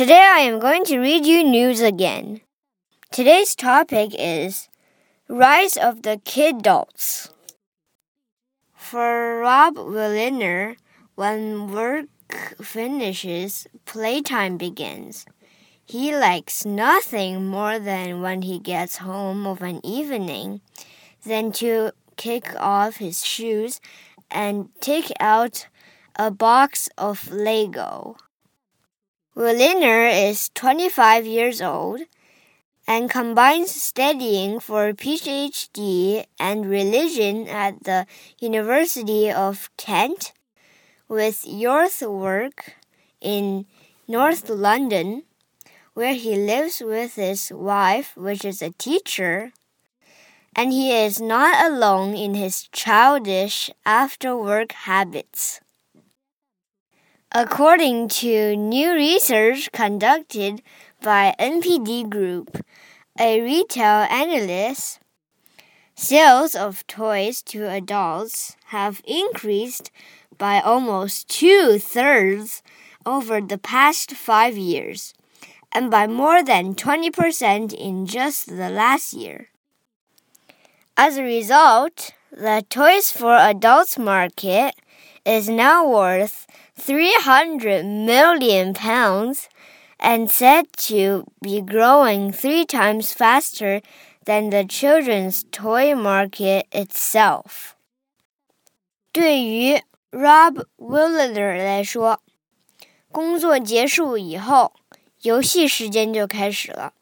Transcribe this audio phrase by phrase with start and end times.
[0.00, 2.40] Today I am going to read you news again.
[3.12, 4.70] Today's topic is
[5.28, 7.28] Rise of the Kidults.
[8.74, 10.76] For Rob Willner,
[11.16, 12.06] when work
[12.62, 15.26] finishes, playtime begins.
[15.84, 20.62] He likes nothing more than when he gets home of an evening
[21.26, 23.82] than to kick off his shoes
[24.30, 25.68] and take out
[26.16, 28.16] a box of Lego.
[29.36, 32.00] Willner is 25 years old
[32.84, 38.06] and combines studying for a PhD and religion at the
[38.40, 40.32] University of Kent
[41.06, 42.74] with youth work
[43.20, 43.66] in
[44.08, 45.22] North London,
[45.94, 49.52] where he lives with his wife, which is a teacher.
[50.56, 55.60] And he is not alone in his childish after work habits.
[57.32, 60.62] According to new research conducted
[61.00, 62.66] by NPD Group,
[63.20, 64.98] a retail analyst,
[65.94, 69.92] sales of toys to adults have increased
[70.38, 72.64] by almost two thirds
[73.06, 75.14] over the past five years,
[75.70, 79.50] and by more than 20% in just the last year.
[80.96, 84.74] As a result, the Toys for Adults market
[85.24, 89.48] is now worth 300 million pounds
[89.98, 93.82] and said to be growing three times faster
[94.24, 97.74] than the children's toy market itself.
[99.12, 102.20] 对于 Rob Willner 来说，
[103.12, 104.72] 工作结束以后，
[105.22, 106.92] 游戏时间就开始了。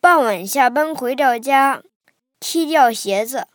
[0.00, 1.82] 傍晚下班回到家，
[2.40, 3.46] 踢掉鞋子，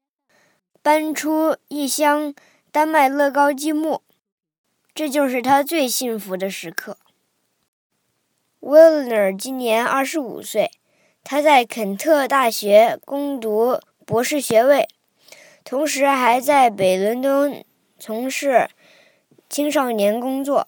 [0.81, 2.33] 搬出一箱
[2.73, 4.01] 丹麦乐高积木。
[4.95, 6.97] 这就是他最幸福的时刻。
[8.59, 10.71] Willner 今年二十五岁，
[11.23, 14.87] 他在肯特大学攻读博士学位，
[15.63, 17.63] 同时还在北伦敦
[17.99, 18.67] 从事
[19.47, 20.67] 青少年工作。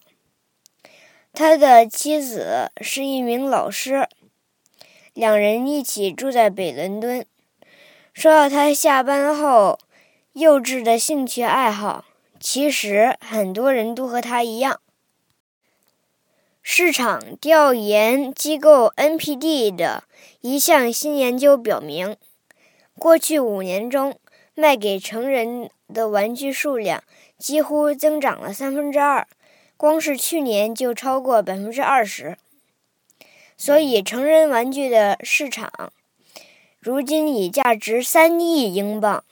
[1.34, 4.08] 他的妻子是一名老师，
[5.16, 7.26] 两人一起住在北伦敦。
[8.14, 9.80] 说到他下班后
[10.36, 12.04] 幼稚的兴趣爱好。
[12.42, 14.82] 其实很多人都和他一样。
[16.62, 20.04] 市场调研机构 NPD 的
[20.42, 22.18] 一项新研究表明，
[23.00, 24.20] 过去五年中
[24.54, 27.02] 卖给成人的玩具数量
[27.38, 29.26] 几乎增长了三分之二，
[29.78, 32.38] 光是去年就超过百分之二十。
[33.56, 35.94] 所以，成人玩具的市场
[36.78, 39.24] 如今已价值三亿英镑。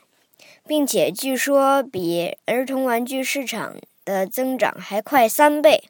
[0.68, 3.76] 并且据说比儿童玩具市场
[4.06, 5.90] 的增长还快三倍。